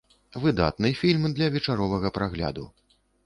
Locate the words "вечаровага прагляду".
1.55-2.65